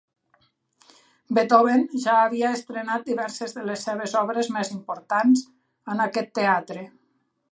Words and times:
Beethoven 1.37 1.83
ja 2.05 2.15
havia 2.21 2.53
estrenat 2.59 3.05
diverses 3.11 3.53
de 3.59 3.67
les 3.69 3.85
seves 3.89 4.17
obres 4.23 4.49
més 4.57 4.73
importants 4.79 5.43
en 5.95 6.05
aquest 6.07 6.33
teatre. 6.41 6.87